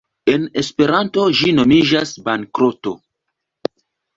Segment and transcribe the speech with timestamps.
[0.35, 2.95] “En Esperanto ĝi nomiĝas ‘bankroto’.